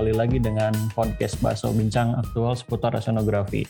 Kembali 0.00 0.16
lagi 0.16 0.40
dengan 0.40 0.72
podcast 0.96 1.36
Baso 1.44 1.68
Bincang 1.76 2.16
Aktual 2.16 2.56
seputar 2.56 2.96
oceanografi. 2.96 3.68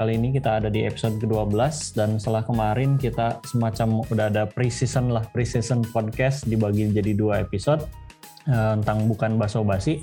Kali 0.00 0.16
ini 0.16 0.32
kita 0.32 0.56
ada 0.56 0.72
di 0.72 0.88
episode 0.88 1.20
ke-12 1.20 1.52
dan 1.92 2.16
setelah 2.16 2.40
kemarin 2.48 2.96
kita 2.96 3.44
semacam 3.44 4.00
udah 4.08 4.32
ada 4.32 4.48
pre-season 4.48 5.12
lah, 5.12 5.28
pre-season 5.36 5.84
podcast 5.92 6.48
dibagi 6.48 6.88
jadi 6.88 7.12
dua 7.12 7.44
episode 7.44 7.84
uh, 8.48 8.72
tentang 8.80 9.04
bukan 9.04 9.36
baso 9.36 9.68
basi. 9.68 10.00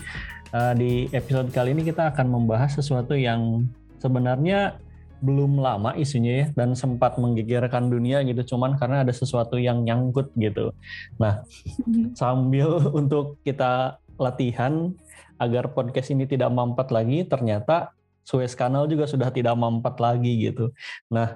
Uh, 0.53 0.77
di 0.77 1.09
episode 1.09 1.49
kali 1.49 1.73
ini 1.73 1.89
kita 1.89 2.13
akan 2.13 2.29
membahas 2.29 2.77
sesuatu 2.77 3.17
yang 3.17 3.65
sebenarnya 3.97 4.77
belum 5.25 5.57
lama 5.57 5.97
isunya 5.97 6.45
ya 6.45 6.47
dan 6.53 6.77
sempat 6.77 7.17
menggegerkan 7.17 7.89
dunia 7.89 8.21
gitu 8.29 8.53
cuman 8.53 8.77
karena 8.77 9.01
ada 9.01 9.09
sesuatu 9.09 9.57
yang 9.57 9.81
nyangkut 9.81 10.29
gitu. 10.37 10.69
Nah, 11.17 11.41
sambil 12.21 12.93
untuk 12.93 13.41
kita 13.41 13.97
latihan 14.21 14.93
agar 15.43 15.71
podcast 15.75 16.09
ini 16.15 16.23
tidak 16.23 16.49
mampet 16.49 16.87
lagi, 16.89 17.27
ternyata 17.27 17.91
Suez 18.23 18.55
Canal 18.55 18.87
juga 18.87 19.03
sudah 19.03 19.27
tidak 19.29 19.53
mampet 19.59 19.99
lagi 19.99 20.47
gitu. 20.47 20.71
Nah, 21.11 21.35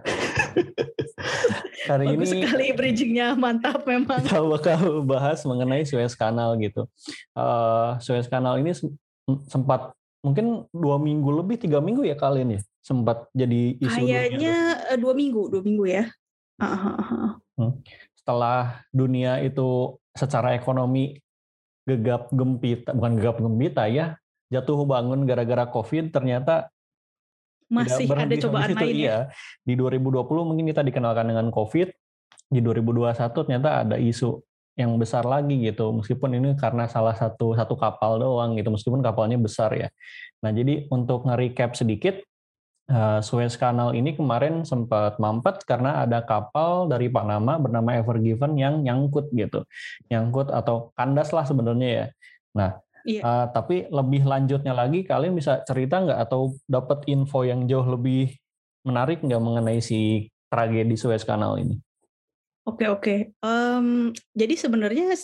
hari 1.91 2.15
Bagus 2.15 2.31
ini 2.31 2.47
sekali 2.47 2.67
bridgingnya 2.71 3.27
mantap 3.35 3.83
memang. 3.83 4.23
Kita 4.23 4.39
bakal 4.39 5.03
bahas 5.03 5.43
mengenai 5.43 5.83
Suez 5.83 6.15
Canal 6.15 6.55
gitu. 6.63 6.87
Uh, 7.35 7.99
Suez 7.99 8.31
Canal 8.31 8.63
ini 8.63 8.71
sempat 9.51 9.91
mungkin 10.23 10.65
dua 10.71 10.97
minggu 10.97 11.29
lebih 11.29 11.59
tiga 11.59 11.83
minggu 11.83 12.03
ya 12.07 12.15
kalian 12.17 12.57
ya 12.57 12.61
sempat 12.87 13.27
jadi 13.35 13.75
isu. 13.83 14.07
Kayaknya 14.07 14.55
eh, 14.95 14.97
dua 14.97 15.11
minggu, 15.11 15.51
dua 15.51 15.59
minggu 15.59 15.83
ya. 15.91 16.07
Hmm. 17.59 17.83
Setelah 18.15 18.87
dunia 18.95 19.43
itu 19.43 19.99
secara 20.15 20.55
ekonomi 20.55 21.19
gegap 21.87 22.27
gempita, 22.35 22.91
bukan 22.91 23.11
gegap 23.15 23.39
gempita 23.39 23.87
ya, 23.87 24.19
jatuh 24.51 24.83
bangun 24.83 25.23
gara-gara 25.23 25.65
COVID 25.71 26.11
ternyata 26.11 26.67
masih 27.71 28.07
ada 28.11 28.35
cobaan 28.35 28.75
lain 28.75 28.95
ya. 28.95 28.95
Iya. 28.95 29.17
Di 29.63 29.73
2020 29.79 30.27
mungkin 30.43 30.65
kita 30.67 30.83
dikenalkan 30.83 31.31
dengan 31.31 31.47
COVID, 31.51 31.87
di 32.47 32.59
2021 32.63 33.15
ternyata 33.31 33.69
ada 33.83 33.95
isu 33.99 34.39
yang 34.77 34.93
besar 35.01 35.25
lagi 35.25 35.57
gitu 35.57 35.89
meskipun 35.89 36.37
ini 36.37 36.53
karena 36.53 36.85
salah 36.85 37.17
satu 37.17 37.57
satu 37.57 37.73
kapal 37.73 38.21
doang 38.21 38.53
gitu 38.55 38.69
meskipun 38.69 39.01
kapalnya 39.01 39.35
besar 39.41 39.73
ya 39.73 39.89
nah 40.37 40.53
jadi 40.53 40.85
untuk 40.93 41.25
nge-recap 41.25 41.73
sedikit 41.73 42.21
uh, 42.91 43.19
Suez 43.23 43.55
Canal 43.55 43.95
ini 43.95 44.15
kemarin 44.15 44.63
sempat 44.63 45.19
mampet 45.19 45.63
karena 45.63 46.03
ada 46.03 46.23
kapal 46.23 46.87
dari 46.87 47.07
Panama 47.07 47.59
bernama 47.59 47.95
Ever 47.95 48.19
Given 48.19 48.59
yang 48.59 48.83
nyangkut 48.83 49.31
gitu 49.35 49.63
nyangkut 50.11 50.51
atau 50.51 50.91
kandas 50.95 51.31
lah 51.31 51.45
sebenarnya 51.47 51.89
ya 51.89 52.07
nah 52.55 52.71
Iya. 53.07 53.23
Uh, 53.23 53.45
tapi 53.55 53.87
lebih 53.87 54.27
lanjutnya 54.27 54.75
lagi, 54.75 55.07
kalian 55.07 55.31
bisa 55.31 55.63
cerita 55.63 56.03
nggak 56.03 56.27
atau 56.27 56.59
dapat 56.67 57.07
info 57.07 57.47
yang 57.47 57.63
jauh 57.63 57.87
lebih 57.87 58.35
menarik 58.83 59.23
nggak 59.23 59.39
mengenai 59.39 59.79
si 59.79 60.27
tragedi 60.51 60.99
Suez 60.99 61.23
Canal 61.23 61.55
ini? 61.55 61.79
Oke 62.67 62.91
oke. 62.91 63.31
Um, 63.39 64.11
jadi 64.35 64.59
sebenarnya 64.59 65.15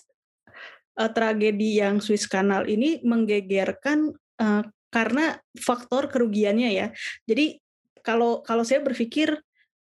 uh, 0.96 1.12
tragedi 1.12 1.84
yang 1.84 2.00
Suez 2.00 2.24
Canal 2.24 2.72
ini 2.72 3.04
menggegerkan 3.04 4.16
uh, 4.40 4.64
karena 4.94 5.42
faktor 5.58 6.14
kerugiannya 6.14 6.70
ya. 6.70 6.88
Jadi 7.26 7.58
kalau 8.06 8.46
kalau 8.46 8.62
saya 8.62 8.86
berpikir 8.86 9.34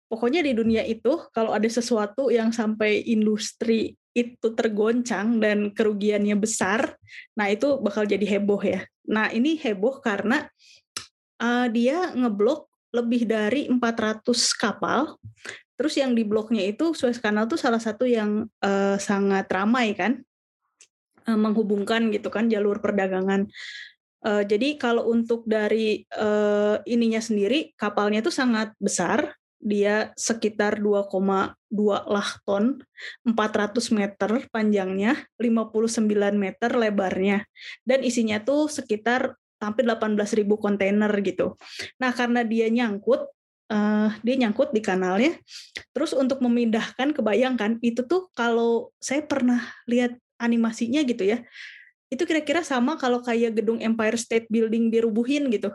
pokoknya 0.07 0.45
di 0.45 0.55
dunia 0.55 0.87
itu 0.87 1.19
kalau 1.35 1.51
ada 1.51 1.67
sesuatu 1.67 2.31
yang 2.31 2.55
sampai 2.55 3.03
industri 3.03 3.99
itu 4.13 4.53
tergoncang 4.53 5.41
dan 5.41 5.73
kerugiannya 5.73 6.37
besar, 6.37 6.95
nah 7.33 7.49
itu 7.49 7.81
bakal 7.81 8.05
jadi 8.05 8.37
heboh 8.37 8.61
ya. 8.61 8.85
Nah 9.09 9.33
ini 9.33 9.57
heboh 9.57 9.99
karena 10.05 10.45
uh, 11.41 11.67
dia 11.67 12.13
ngeblok 12.13 12.69
lebih 12.93 13.25
dari 13.25 13.65
400 13.67 14.21
kapal. 14.53 15.17
Terus 15.73 15.97
yang 15.97 16.13
di 16.13 16.21
bloknya 16.21 16.61
itu 16.61 16.93
Suez 16.93 17.17
Canal 17.17 17.49
tuh 17.49 17.57
salah 17.57 17.81
satu 17.81 18.05
yang 18.05 18.45
uh, 18.61 18.95
sangat 19.01 19.49
ramai 19.49 19.97
kan, 19.97 20.21
uh, 21.25 21.39
menghubungkan 21.39 22.13
gitu 22.13 22.29
kan 22.29 22.47
jalur 22.47 22.77
perdagangan. 22.77 23.49
Uh, 24.23 24.47
jadi 24.47 24.79
kalau 24.79 25.11
untuk 25.11 25.43
dari 25.43 26.07
uh, 26.15 26.79
ininya 26.87 27.19
sendiri 27.19 27.75
kapalnya 27.75 28.23
itu 28.23 28.31
sangat 28.31 28.71
besar, 28.79 29.35
dia 29.63 30.11
sekitar 30.19 30.83
2,2 30.83 31.55
lah 32.07 32.29
ton, 32.43 32.83
400 33.23 33.79
meter 33.95 34.31
panjangnya, 34.51 35.23
59 35.39 36.07
meter 36.35 36.71
lebarnya, 36.75 37.47
dan 37.87 38.03
isinya 38.03 38.43
tuh 38.43 38.67
sekitar 38.67 39.39
hampir 39.63 39.87
18.000 39.87 40.43
kontainer 40.59 41.11
gitu. 41.23 41.55
Nah 41.95 42.11
karena 42.11 42.43
dia 42.43 42.67
nyangkut, 42.67 43.23
uh, 43.71 44.11
dia 44.19 44.35
nyangkut 44.35 44.75
di 44.75 44.83
kanalnya, 44.83 45.39
terus 45.95 46.11
untuk 46.11 46.43
memindahkan, 46.43 47.15
kebayangkan 47.15 47.79
itu 47.79 48.03
tuh 48.03 48.27
kalau 48.35 48.91
saya 48.99 49.23
pernah 49.23 49.63
lihat 49.87 50.19
animasinya 50.43 50.99
gitu 51.07 51.23
ya, 51.23 51.39
itu 52.13 52.29
kira-kira 52.29 52.61
sama 52.61 52.93
kalau 53.01 53.25
kayak 53.25 53.57
gedung 53.57 53.81
Empire 53.81 54.15
State 54.21 54.45
Building 54.53 54.93
dirubuhin 54.93 55.49
gitu 55.49 55.73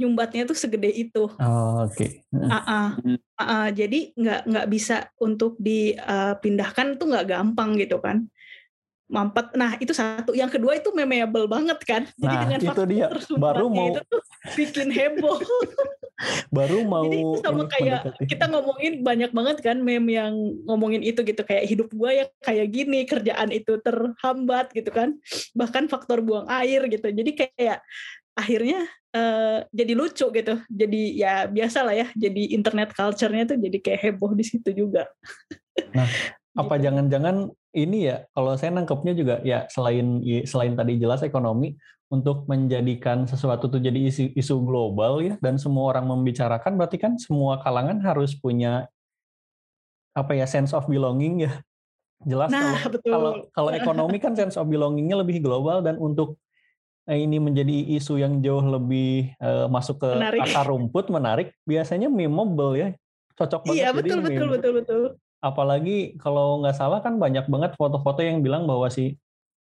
nyumbatnya 0.00 0.48
tuh 0.48 0.56
segede 0.56 0.88
itu. 0.88 1.28
Oh, 1.28 1.84
Oke. 1.84 1.92
Okay. 1.92 2.10
Uh 2.32 2.56
-uh. 2.56 2.88
Uh 3.04 3.42
-uh. 3.44 3.66
Jadi 3.68 4.16
nggak 4.16 4.48
nggak 4.48 4.66
bisa 4.72 5.12
untuk 5.20 5.60
dipindahkan 5.60 6.96
tuh 6.96 7.12
nggak 7.12 7.28
gampang 7.28 7.76
gitu 7.76 8.00
kan. 8.00 8.24
Mampet. 9.12 9.52
Nah 9.60 9.76
itu 9.76 9.92
satu. 9.92 10.32
Yang 10.32 10.56
kedua 10.56 10.80
itu 10.80 10.88
memorable 10.96 11.44
banget 11.44 11.78
kan. 11.84 12.02
Jadi 12.16 12.32
nah, 12.32 12.42
dengan 12.48 12.60
itu 12.64 12.82
dia. 12.88 13.06
Baru 13.36 13.68
mau 13.68 13.92
itu 13.92 14.00
tuh 14.08 14.22
bikin 14.56 14.88
heboh. 14.88 15.36
Baru 16.52 16.84
mau. 16.84 17.04
Jadi 17.08 17.18
itu 17.20 17.38
sama 17.40 17.64
kayak 17.66 18.00
mendekati. 18.04 18.24
kita 18.28 18.44
ngomongin 18.52 18.92
banyak 19.00 19.30
banget 19.32 19.56
kan 19.64 19.76
meme 19.80 20.10
yang 20.12 20.34
ngomongin 20.68 21.00
itu 21.00 21.20
gitu 21.24 21.42
kayak 21.42 21.64
hidup 21.64 21.88
gue 21.92 22.10
ya 22.12 22.24
kayak 22.44 22.66
gini 22.70 23.08
kerjaan 23.08 23.50
itu 23.50 23.80
terhambat 23.80 24.72
gitu 24.76 24.90
kan. 24.92 25.16
Bahkan 25.56 25.88
faktor 25.88 26.20
buang 26.20 26.48
air 26.48 26.84
gitu. 26.88 27.08
Jadi 27.08 27.30
kayak 27.36 27.80
akhirnya 28.38 28.88
uh, 29.14 29.66
jadi 29.74 29.92
lucu 29.92 30.26
gitu 30.32 30.54
jadi 30.70 31.02
ya 31.12 31.34
biasa 31.50 31.84
lah 31.84 31.94
ya 31.94 32.06
jadi 32.14 32.42
internet 32.56 32.94
culture-nya 32.94 33.44
tuh 33.44 33.58
jadi 33.58 33.78
kayak 33.82 34.00
heboh 34.00 34.32
di 34.32 34.44
situ 34.46 34.70
juga 34.72 35.04
nah 35.92 36.08
apa 36.58 36.74
gitu. 36.76 36.90
jangan-jangan 36.90 37.50
ini 37.70 38.10
ya 38.10 38.26
kalau 38.34 38.58
saya 38.58 38.74
nangkepnya 38.74 39.12
juga 39.14 39.34
ya 39.46 39.70
selain 39.70 40.18
selain 40.42 40.74
tadi 40.74 40.98
jelas 40.98 41.22
ekonomi 41.22 41.78
untuk 42.10 42.42
menjadikan 42.50 43.22
sesuatu 43.30 43.70
itu 43.70 43.78
jadi 43.78 44.00
isu, 44.10 44.34
isu 44.34 44.54
global 44.66 45.22
ya 45.22 45.34
dan 45.38 45.62
semua 45.62 45.94
orang 45.94 46.10
membicarakan 46.10 46.74
berarti 46.74 46.98
kan 46.98 47.14
semua 47.22 47.62
kalangan 47.62 48.02
harus 48.02 48.34
punya 48.34 48.90
apa 50.10 50.34
ya 50.34 50.46
sense 50.50 50.74
of 50.74 50.90
belonging 50.90 51.46
ya. 51.46 51.62
Jelas 52.20 52.52
nah, 52.52 52.76
kalau, 52.82 53.00
kalau 53.00 53.32
kalau 53.54 53.70
ekonomi 53.78 54.18
kan 54.18 54.34
sense 54.34 54.58
of 54.58 54.66
belongingnya 54.66 55.22
lebih 55.22 55.38
global 55.38 55.80
dan 55.80 55.96
untuk 55.96 56.36
Eh, 57.10 57.26
ini 57.26 57.42
menjadi 57.42 57.96
isu 57.98 58.22
yang 58.22 58.38
jauh 58.38 58.62
lebih 58.62 59.34
uh, 59.42 59.66
masuk 59.66 59.98
ke 59.98 60.10
menarik. 60.14 60.46
akar 60.46 60.62
rumput 60.70 61.10
menarik 61.10 61.48
biasanya 61.66 62.06
memable 62.06 62.78
ya. 62.78 62.94
Cocok 63.34 63.66
banget 63.66 63.82
iya 63.82 63.90
betul 63.90 64.22
betul 64.22 64.46
betul 64.52 64.72
betul 64.78 65.02
apalagi 65.40 66.16
kalau 66.20 66.60
nggak 66.60 66.76
salah 66.76 67.00
kan 67.00 67.16
banyak 67.16 67.48
banget 67.48 67.72
foto-foto 67.76 68.20
yang 68.20 68.44
bilang 68.44 68.68
bahwa 68.68 68.88
si 68.92 69.16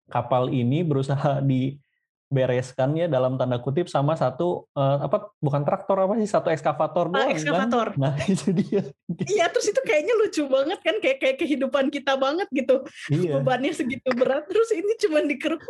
kapal 0.10 0.50
ini 0.50 0.81
berusaha 0.81 1.42
dibereskan 1.50 2.98
ya 2.98 3.06
dalam 3.06 3.38
tanda 3.38 3.62
kutip 3.62 3.86
sama 3.88 4.18
satu 4.18 4.66
uh, 4.74 5.06
apa 5.06 5.31
bukan 5.38 5.62
traktor 5.63 6.01
apa 6.01 6.18
sih 6.18 6.28
satu 6.28 6.50
ekskavator 6.50 7.07
ah, 7.07 7.12
doang 7.13 7.30
ah, 7.30 7.34
ekskavator. 7.34 7.88
kan 7.94 8.01
nah 8.01 8.13
itu 8.34 8.50
dia 8.51 8.84
iya 9.30 9.48
terus 9.54 9.69
itu 9.69 9.81
kayaknya 9.86 10.13
lucu 10.18 10.44
banget 10.50 10.80
kan 10.81 10.96
kayak 10.98 11.18
kayak 11.22 11.38
kehidupan 11.40 11.94
kita 11.94 12.18
banget 12.18 12.50
gitu 12.51 12.84
iya. 13.13 13.38
bebannya 13.38 13.72
segitu 13.72 14.10
berat 14.18 14.50
terus 14.50 14.74
ini 14.74 14.94
cuma 15.00 15.22
dikeruk 15.24 15.62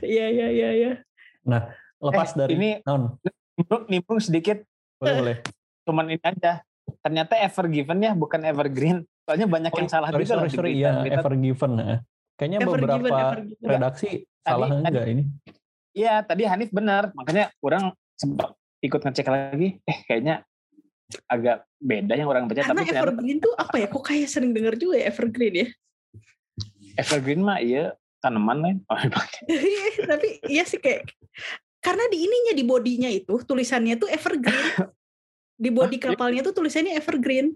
Iya 0.00 0.26
iya 0.32 0.46
iya 0.52 0.70
iya. 0.76 0.92
Nah, 1.48 1.72
lepas 2.00 2.32
eh, 2.32 2.36
dari 2.36 2.52
ini 2.56 2.70
non. 2.84 3.16
Nimbrung, 3.56 3.84
nimbrung 3.88 4.20
sedikit. 4.20 4.64
Boleh 5.00 5.16
boleh. 5.16 5.36
Cuman 5.84 6.06
ini 6.12 6.24
aja. 6.24 6.64
Ternyata 6.98 7.34
ever 7.38 7.66
given 7.70 7.98
ya, 8.02 8.12
bukan 8.18 8.40
evergreen. 8.42 8.98
Soalnya 9.22 9.46
banyak 9.46 9.72
oh, 9.72 9.78
yang 9.78 9.90
salah 9.90 10.08
sorry, 10.10 10.24
juga 10.26 10.34
sorry, 10.34 10.50
sorry, 10.50 10.72
iya, 10.74 10.90
ever 11.06 11.34
given. 11.38 11.72
Ya. 11.78 11.96
Kayaknya 12.34 12.58
ever 12.58 12.70
beberapa 12.74 12.98
given, 12.98 13.12
ever 13.14 13.40
given. 13.46 13.68
redaksi 13.68 14.10
tadi, 14.24 14.48
salah 14.48 14.68
tadi, 14.68 14.80
enggak 14.82 15.06
ini? 15.06 15.22
Iya, 15.90 16.14
tadi 16.24 16.42
Hanif 16.46 16.70
benar. 16.72 17.02
Makanya 17.12 17.44
kurang 17.60 17.84
sempat 18.16 18.56
ikut 18.80 19.00
ngecek 19.04 19.28
lagi. 19.28 19.68
Eh, 19.84 19.98
kayaknya 20.08 20.42
agak 21.26 21.66
beda 21.82 22.14
yang 22.14 22.28
orang 22.30 22.46
baca. 22.46 22.62
Karena 22.62 22.82
tapi 22.82 22.94
evergreen 22.94 23.38
tuh 23.42 23.52
apa 23.58 23.76
ya? 23.78 23.86
Kok 23.90 24.04
kayak 24.06 24.28
sering 24.30 24.52
dengar 24.54 24.78
juga 24.78 25.02
ya 25.02 25.10
evergreen 25.10 25.54
ya? 25.54 25.68
Evergreen 26.98 27.42
mah 27.42 27.58
iya 27.58 27.94
tanaman 28.22 28.58
lain. 28.62 28.78
Oh, 28.86 28.96
iya, 29.50 30.06
Tapi 30.06 30.28
iya 30.46 30.62
sih 30.68 30.78
kayak 30.78 31.08
karena 31.80 32.04
di 32.12 32.28
ininya 32.28 32.52
di 32.52 32.64
bodinya 32.64 33.10
itu 33.10 33.40
tulisannya 33.42 33.96
tuh 33.96 34.08
evergreen. 34.12 34.54
Di 35.60 35.68
bodi 35.68 36.00
kapalnya 36.00 36.40
tuh 36.40 36.56
tulisannya 36.56 36.96
evergreen. 36.96 37.52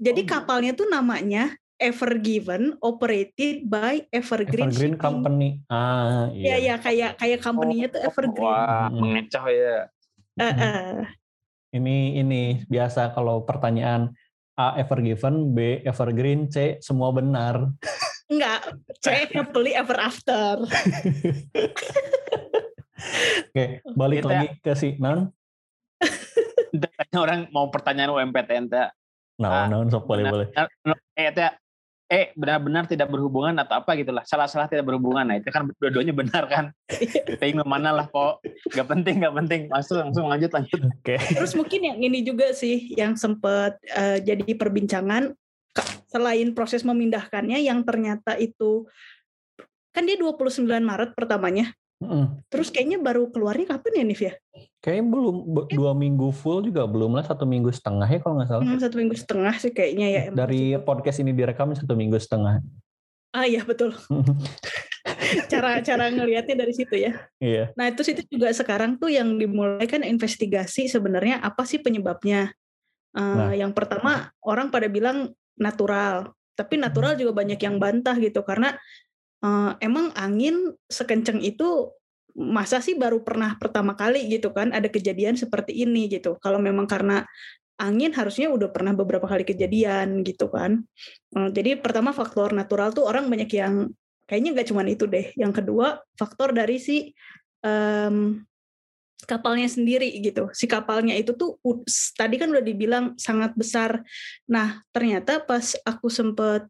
Jadi 0.00 0.24
oh, 0.24 0.28
kapalnya 0.32 0.72
tuh 0.72 0.88
namanya 0.88 1.52
Ever 1.80 2.16
Given 2.20 2.76
operated 2.80 3.64
by 3.68 4.04
Evergreen, 4.08 4.68
Evergreen 4.68 4.96
Shipping. 4.96 5.00
Company. 5.00 5.48
Ah, 5.68 6.28
Iya, 6.32 6.56
iya. 6.56 6.56
ya 6.56 6.74
kayak 6.76 7.10
kayak 7.20 7.40
company-nya 7.40 7.88
tuh 7.88 8.00
Evergreen. 8.04 8.44
Wah, 8.44 8.88
mengecoh 8.92 9.44
ya. 9.48 9.88
Eh, 10.40 10.54
eh. 10.56 10.92
Ini 11.76 12.20
ini 12.20 12.42
biasa 12.68 13.12
kalau 13.16 13.44
pertanyaan 13.44 14.12
A 14.56 14.76
Evergiven, 14.76 15.56
B 15.56 15.80
Evergreen, 15.84 16.52
C 16.52 16.80
semua 16.84 17.12
benar. 17.16 17.72
Enggak, 18.28 18.76
C 19.00 19.24
happily 19.32 19.72
ever 19.72 19.96
after. 19.96 20.60
Oke, 23.50 23.80
balik 23.96 24.20
Kita- 24.20 24.28
lagi 24.28 24.46
ke 24.60 24.72
si 24.76 25.00
non. 25.00 25.32
Tanya 26.72 27.18
orang 27.18 27.40
mau 27.50 27.68
pertanyaan 27.68 28.14
UMPTN 28.14 28.66
teh. 28.70 28.88
Nah, 29.40 29.64
Ah, 29.64 29.66
non 29.66 29.88
sok 29.88 30.04
boleh 30.04 30.24
boleh. 30.28 30.46
Eh, 31.16 31.32
teh, 31.32 31.48
eh 32.10 32.34
benar-benar 32.34 32.90
tidak 32.90 33.08
berhubungan 33.08 33.54
atau 33.62 33.80
apa 33.80 33.94
gitulah. 33.94 34.26
Salah-salah 34.26 34.66
tidak 34.66 34.84
berhubungan. 34.90 35.30
Nah, 35.30 35.38
itu 35.38 35.48
kan 35.48 35.70
dua-duanya 35.78 36.12
benar 36.12 36.44
kan. 36.50 36.64
Tapi 37.40 37.54
mana 37.62 37.94
lah 37.94 38.06
kok. 38.10 38.42
Gak 38.74 38.90
penting, 38.90 39.22
gak 39.22 39.34
penting. 39.38 39.60
Langsung 39.70 40.02
langsung 40.02 40.26
lanjut 40.26 40.50
lanjut. 40.50 40.80
Oke. 41.00 41.16
Terus 41.16 41.54
mungkin 41.54 41.80
yang 41.86 41.98
ini 42.02 42.20
juga 42.26 42.50
sih 42.50 42.92
yang 42.98 43.14
sempat 43.14 43.78
eh, 43.94 44.18
jadi 44.20 44.44
perbincangan 44.58 45.32
selain 46.10 46.50
proses 46.50 46.82
memindahkannya 46.82 47.62
yang 47.62 47.86
ternyata 47.86 48.34
itu 48.34 48.90
kan 49.94 50.02
dia 50.02 50.18
29 50.18 50.66
Maret 50.66 51.14
pertamanya. 51.14 51.70
Terus 52.48 52.72
kayaknya 52.72 52.96
baru 52.96 53.28
keluarnya 53.28 53.76
kapan 53.76 53.92
ya 54.00 54.04
Nif 54.08 54.20
ya? 54.24 54.32
Kayaknya 54.80 55.04
belum 55.12 55.36
be- 55.52 55.68
dua 55.76 55.92
minggu 55.92 56.32
full 56.32 56.64
juga 56.64 56.88
belum 56.88 57.12
lah 57.12 57.24
satu 57.28 57.44
minggu 57.44 57.68
setengah 57.68 58.08
ya 58.08 58.18
kalau 58.24 58.40
nggak 58.40 58.48
salah. 58.48 58.64
Hmm, 58.64 58.80
satu 58.80 58.96
minggu 58.96 59.16
setengah 59.20 59.54
sih 59.60 59.72
kayaknya 59.76 60.06
ya. 60.08 60.20
emang 60.32 60.36
Dari 60.40 60.62
podcast 60.80 61.20
ini 61.20 61.36
direkam 61.36 61.76
satu 61.76 61.92
minggu 61.92 62.16
setengah. 62.16 62.64
Ah 63.36 63.44
iya 63.44 63.60
betul. 63.62 63.92
Cara 65.52 65.78
cara 65.84 66.10
ngelihatnya 66.10 66.56
dari 66.66 66.72
situ 66.74 66.96
ya. 66.96 67.12
Iya. 67.38 67.70
Nah 67.78 67.92
itu 67.92 68.02
itu 68.02 68.24
juga 68.26 68.50
sekarang 68.50 68.98
tuh 68.98 69.12
yang 69.12 69.36
dimulai 69.38 69.86
kan 69.86 70.02
investigasi 70.02 70.90
sebenarnya 70.90 71.38
apa 71.38 71.62
sih 71.68 71.78
penyebabnya? 71.78 72.50
Eh, 73.12 73.20
Nah. 73.20 73.52
Yang 73.54 73.76
pertama 73.76 74.32
orang 74.42 74.72
pada 74.72 74.88
bilang 74.90 75.30
natural, 75.54 76.32
tapi 76.56 76.80
natural 76.80 77.14
juga 77.14 77.36
banyak 77.36 77.60
yang 77.60 77.76
bantah 77.78 78.16
gitu 78.18 78.42
karena 78.42 78.74
eh, 79.44 79.72
emang 79.80 80.12
angin 80.16 80.74
sekenceng 80.88 81.40
itu 81.40 81.92
masa 82.38 82.78
sih 82.78 82.94
baru 82.94 83.26
pernah 83.26 83.58
pertama 83.58 83.98
kali 83.98 84.30
gitu 84.30 84.54
kan 84.54 84.70
ada 84.70 84.86
kejadian 84.86 85.34
seperti 85.34 85.82
ini 85.82 86.06
gitu. 86.06 86.38
Kalau 86.38 86.62
memang 86.62 86.86
karena 86.86 87.26
angin 87.80 88.12
harusnya 88.12 88.52
udah 88.52 88.68
pernah 88.68 88.92
beberapa 88.92 89.24
kali 89.24 89.42
kejadian 89.42 90.20
gitu 90.22 90.52
kan. 90.52 90.84
Jadi 91.32 91.80
pertama 91.80 92.12
faktor 92.12 92.52
natural 92.52 92.92
tuh 92.92 93.08
orang 93.08 93.26
banyak 93.26 93.50
yang 93.56 93.88
kayaknya 94.28 94.50
nggak 94.54 94.68
cuma 94.68 94.84
itu 94.84 95.08
deh. 95.08 95.32
Yang 95.34 95.64
kedua 95.64 96.04
faktor 96.14 96.52
dari 96.52 96.76
si 96.76 97.10
em, 97.64 98.44
kapalnya 99.24 99.66
sendiri 99.66 100.12
gitu. 100.20 100.52
Si 100.52 100.68
kapalnya 100.68 101.16
itu 101.16 101.32
tuh 101.32 101.56
tadi 102.14 102.36
kan 102.36 102.52
udah 102.52 102.64
dibilang 102.64 103.04
sangat 103.16 103.56
besar. 103.56 104.04
Nah 104.46 104.84
ternyata 104.92 105.40
pas 105.40 105.72
aku 105.88 106.12
sempet 106.12 106.68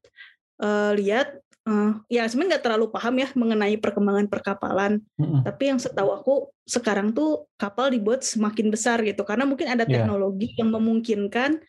eh, 0.63 0.93
lihat, 0.95 1.43
eh, 1.69 1.93
ya 2.09 2.25
sebenarnya 2.25 2.57
nggak 2.57 2.65
terlalu 2.65 2.87
paham 2.89 3.15
ya 3.21 3.29
mengenai 3.37 3.77
perkembangan 3.77 4.27
perkapalan. 4.33 4.93
Mm-mm. 5.21 5.45
Tapi 5.45 5.63
yang 5.69 5.79
setahu 5.83 6.11
aku 6.15 6.35
sekarang 6.65 7.13
tuh 7.13 7.51
kapal 7.61 7.93
dibuat 7.93 8.25
semakin 8.25 8.73
besar 8.73 9.03
gitu 9.05 9.27
karena 9.27 9.45
mungkin 9.45 9.69
ada 9.69 9.85
Iya. 9.85 10.03
teknologi 10.05 10.55
yang 10.57 10.71
memungkinkan 10.73 11.61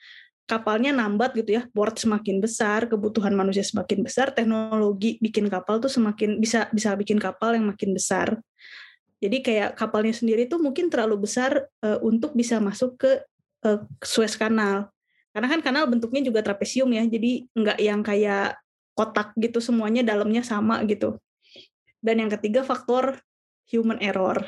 kapalnya 0.49 0.91
nambat 0.91 1.31
gitu 1.31 1.55
ya, 1.55 1.63
board 1.71 1.95
semakin 1.95 2.43
besar, 2.43 2.83
kebutuhan 2.91 3.31
manusia 3.31 3.63
semakin 3.63 4.03
besar, 4.03 4.35
teknologi 4.35 5.15
bikin 5.23 5.47
kapal 5.47 5.79
tuh 5.79 5.87
semakin 5.87 6.43
bisa 6.43 6.67
bisa 6.75 6.91
bikin 6.99 7.15
kapal 7.23 7.55
yang 7.55 7.71
makin 7.71 7.95
besar. 7.95 8.35
Jadi 9.21 9.37
kayak 9.45 9.79
kapalnya 9.79 10.11
sendiri 10.11 10.49
tuh 10.51 10.59
mungkin 10.59 10.91
terlalu 10.91 11.23
besar 11.23 11.71
eh, 11.83 11.99
untuk 12.03 12.35
bisa 12.35 12.59
masuk 12.59 12.99
ke 12.99 13.11
eh, 13.63 13.79
Suez 14.03 14.35
Canal. 14.35 14.91
Karena 15.31 15.47
kan 15.47 15.63
kanal 15.63 15.87
bentuknya 15.87 16.19
juga 16.27 16.43
trapesium 16.43 16.91
ya, 16.91 17.07
jadi 17.07 17.47
nggak 17.55 17.79
yang 17.79 18.03
kayak 18.03 18.59
kotak 18.97 19.33
gitu 19.39 19.63
semuanya 19.63 20.03
dalamnya 20.03 20.43
sama 20.43 20.83
gitu. 20.87 21.17
Dan 22.01 22.25
yang 22.25 22.31
ketiga 22.33 22.65
faktor 22.65 23.21
human 23.69 24.01
error. 24.01 24.43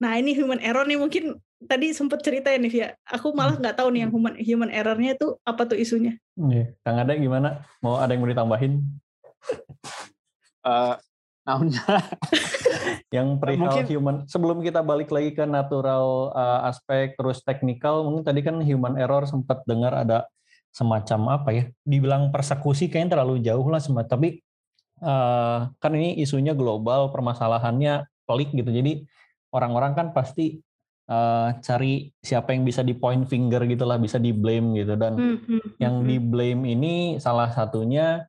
Nah 0.00 0.16
ini 0.16 0.32
human 0.32 0.58
error 0.64 0.88
nih 0.88 0.98
mungkin 0.98 1.36
tadi 1.62 1.92
sempat 1.92 2.24
cerita 2.24 2.48
ya 2.52 2.58
Nif 2.58 2.74
ya. 2.74 2.92
Aku 3.06 3.32
malah 3.36 3.56
nggak 3.56 3.76
tahu 3.76 3.92
nih 3.92 4.08
yang 4.08 4.12
human 4.12 4.34
human 4.40 4.70
errornya 4.72 5.16
itu 5.16 5.36
apa 5.44 5.68
tuh 5.68 5.78
isunya. 5.78 6.16
Iya. 6.36 6.72
Kang 6.84 6.98
ada 7.00 7.12
gimana? 7.16 7.64
Mau 7.84 8.00
ada 8.00 8.12
yang 8.12 8.24
mau 8.24 8.30
ditambahin? 8.32 8.80
Eh, 10.66 10.94
naonnya? 11.46 11.84
Yang 13.14 13.38
perihal 13.38 13.70
mungkin- 13.70 13.86
human. 13.86 14.16
Sebelum 14.26 14.58
kita 14.66 14.82
balik 14.82 15.14
lagi 15.14 15.30
ke 15.30 15.46
natural 15.46 16.34
uh, 16.34 16.66
aspek 16.66 17.14
terus 17.14 17.38
teknikal, 17.46 18.02
mungkin 18.02 18.26
tadi 18.26 18.42
kan 18.42 18.58
human 18.58 18.98
error 18.98 19.22
sempat 19.30 19.62
dengar 19.62 19.94
ada 19.94 20.26
semacam 20.76 21.40
apa 21.40 21.50
ya? 21.56 21.64
Dibilang 21.80 22.28
persekusi 22.28 22.92
kayaknya 22.92 23.16
terlalu 23.16 23.40
jauh 23.40 23.64
lah 23.72 23.80
semacam. 23.80 24.12
Tapi 24.12 24.28
uh, 25.00 25.72
kan 25.80 25.92
ini 25.96 26.20
isunya 26.20 26.52
global, 26.52 27.08
permasalahannya 27.08 28.04
pelik 28.28 28.52
gitu. 28.52 28.68
Jadi 28.68 29.08
orang-orang 29.56 29.96
kan 29.96 30.06
pasti 30.12 30.60
uh, 31.08 31.56
cari 31.64 32.12
siapa 32.20 32.52
yang 32.52 32.68
bisa 32.68 32.84
di 32.84 32.92
point 32.92 33.24
finger 33.24 33.64
gitulah, 33.64 33.96
bisa 33.96 34.20
di 34.20 34.36
blame 34.36 34.84
gitu 34.84 35.00
dan 35.00 35.16
Hmm, 35.16 35.38
hmm, 35.40 35.80
yang 35.80 36.04
hmm, 36.04 36.06
di 36.12 36.16
blame 36.20 36.62
ini 36.68 36.94
salah 37.16 37.48
satunya 37.48 38.28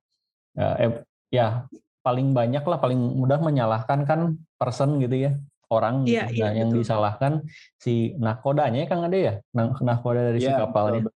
eh, 0.56 0.76
eh, 0.88 0.92
ya 1.30 1.68
paling 2.02 2.32
banyak 2.32 2.64
lah 2.64 2.80
paling 2.80 2.96
mudah 2.98 3.44
menyalahkan 3.44 4.08
kan 4.08 4.40
person 4.56 4.96
gitu 5.04 5.28
ya 5.28 5.32
orang 5.68 6.08
gitu. 6.08 6.24
Iya, 6.24 6.48
nah 6.48 6.52
yang 6.56 6.70
betul. 6.72 6.80
disalahkan 6.82 7.34
si 7.76 8.16
nahkodanya 8.16 8.88
kan 8.88 9.04
ada 9.04 9.18
ya 9.18 9.34
nah, 9.52 9.76
nahkoda 9.84 10.32
dari 10.32 10.40
si 10.40 10.48
Iya, 10.48 10.64
kapalnya 10.64 11.12
betul. 11.12 11.17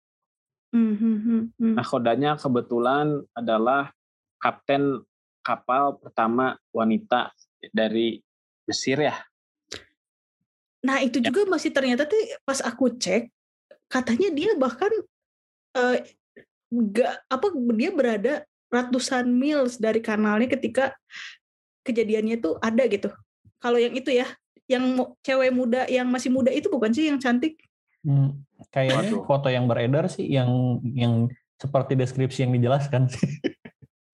Hmm, 0.74 0.94
hmm, 0.96 1.18
hmm, 1.18 1.42
hmm. 1.56 1.74
Nah, 1.76 1.86
kodanya 1.86 2.36
kebetulan 2.36 3.22
adalah 3.32 3.90
kapten 4.38 5.02
kapal 5.42 5.96
pertama 5.98 6.60
wanita 6.70 7.32
dari 7.72 8.20
Mesir 8.68 9.00
ya. 9.00 9.16
Nah 10.84 11.02
itu 11.02 11.18
Ya. 11.18 11.32
juga 11.32 11.48
masih 11.48 11.74
ternyata 11.74 12.06
tuh 12.06 12.20
pas 12.46 12.60
aku 12.62 12.94
cek 12.94 13.32
katanya 13.88 14.28
dia 14.30 14.52
bahkan 14.54 14.92
eh, 15.74 16.04
nggak 16.68 17.12
apa 17.32 17.46
dia 17.74 17.90
berada 17.90 18.34
ratusan 18.68 19.24
miles 19.32 19.80
dari 19.80 20.04
kanalnya 20.04 20.52
ketika 20.52 20.92
kejadiannya 21.82 22.36
tuh 22.38 22.60
ada 22.60 22.84
gitu. 22.84 23.08
Kalau 23.58 23.80
yang 23.80 23.96
itu 23.96 24.12
ya, 24.12 24.28
yang 24.68 24.84
cewek 25.24 25.50
muda 25.50 25.88
yang 25.88 26.06
masih 26.06 26.28
muda 26.28 26.52
itu 26.52 26.68
bukan 26.68 26.92
sih 26.92 27.08
yang 27.08 27.16
cantik? 27.16 27.56
Hmm, 28.08 28.40
kayaknya 28.72 29.12
Waduh. 29.12 29.24
foto 29.28 29.48
yang 29.52 29.68
beredar 29.68 30.08
sih 30.08 30.24
yang 30.24 30.80
yang 30.96 31.28
seperti 31.60 31.92
deskripsi 31.92 32.48
yang 32.48 32.56
dijelaskan 32.56 33.12
sih 33.12 33.28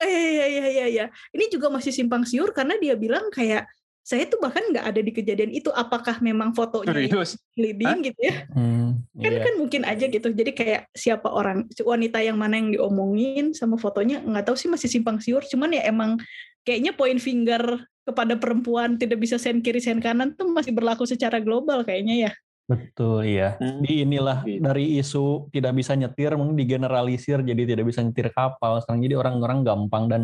Eh 0.04 0.36
iya 0.36 0.46
iya 0.50 0.66
iya 0.68 0.86
iya. 0.90 1.06
Ini 1.32 1.48
juga 1.48 1.72
masih 1.72 1.88
simpang 1.88 2.28
siur 2.28 2.52
karena 2.52 2.76
dia 2.76 2.92
bilang 2.92 3.32
kayak 3.32 3.64
saya 4.04 4.28
tuh 4.28 4.36
bahkan 4.36 4.60
nggak 4.68 4.84
ada 4.84 5.00
di 5.00 5.12
kejadian 5.16 5.48
itu. 5.54 5.72
Apakah 5.72 6.20
memang 6.20 6.52
fotonya 6.52 6.92
Serius? 6.92 7.40
leading 7.56 8.04
gitu 8.12 8.20
ya? 8.20 8.44
hmm, 8.52 9.00
kan 9.16 9.32
iya. 9.32 9.42
kan 9.46 9.54
mungkin 9.56 9.82
aja 9.86 10.04
gitu 10.10 10.28
jadi 10.34 10.50
kayak 10.52 10.82
siapa 10.92 11.30
orang 11.30 11.70
wanita 11.70 12.20
yang 12.20 12.36
mana 12.36 12.58
yang 12.60 12.74
diomongin 12.74 13.56
sama 13.56 13.78
fotonya 13.78 14.20
nggak 14.20 14.44
tahu 14.50 14.56
sih 14.58 14.68
masih 14.68 14.90
simpang 14.90 15.22
siur 15.22 15.40
cuman 15.46 15.70
ya 15.72 15.86
emang 15.86 16.18
kayaknya 16.66 16.92
point 16.92 17.22
finger 17.22 17.62
kepada 18.04 18.36
perempuan 18.36 19.00
tidak 19.00 19.22
bisa 19.22 19.40
sen 19.40 19.64
kiri 19.64 19.80
sen 19.80 20.02
kanan 20.02 20.36
tuh 20.36 20.50
masih 20.50 20.74
berlaku 20.74 21.08
secara 21.08 21.40
global 21.40 21.86
kayaknya 21.86 22.28
ya 22.28 22.32
betul 22.64 23.20
iya 23.28 23.60
Hmm. 23.60 23.84
di 23.84 24.00
inilah 24.08 24.40
Gitu. 24.48 24.64
dari 24.64 24.96
isu 24.96 25.52
tidak 25.52 25.76
bisa 25.76 25.92
nyetir 25.92 26.32
mungkin 26.40 26.56
digeneralisir 26.56 27.44
jadi 27.44 27.62
tidak 27.76 27.84
bisa 27.92 28.00
nyetir 28.00 28.32
kapal 28.32 28.80
sekarang 28.80 29.04
jadi 29.04 29.20
orang-orang 29.20 29.60
gampang 29.68 30.04
dan 30.08 30.22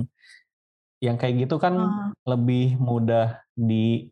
yang 1.04 1.16
kayak 1.20 1.49
gitu 1.49 1.56
kan 1.61 1.76
Ah, 1.76 2.12
lebih 2.28 2.76
mudah 2.80 3.40
di 3.56 4.09